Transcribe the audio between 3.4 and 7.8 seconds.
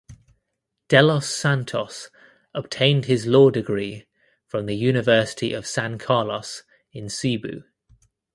degree from the University of San Carlos in Cebu.